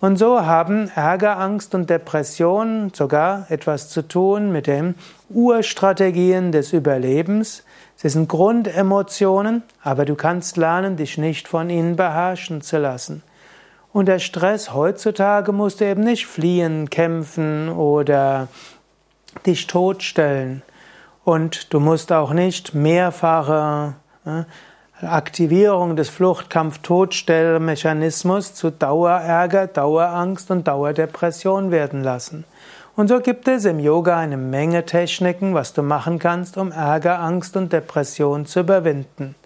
[0.00, 4.96] Und so haben Ärger, Angst und Depression sogar etwas zu tun mit den
[5.28, 7.62] Urstrategien des Überlebens.
[7.94, 13.22] Sie sind Grundemotionen, aber du kannst lernen, dich nicht von ihnen beherrschen zu lassen.
[13.92, 18.48] Und der Stress heutzutage musst du eben nicht fliehen, kämpfen oder
[19.46, 20.62] dich totstellen.
[21.24, 24.44] Und du musst auch nicht mehrfache äh,
[25.00, 32.44] Aktivierung des Fluchtkampf-Todstellmechanismus zu Dauerärger, Dauerangst und Dauerdepression werden lassen.
[32.96, 37.20] Und so gibt es im Yoga eine Menge Techniken, was du machen kannst, um Ärger,
[37.20, 39.36] Angst und Depression zu überwinden.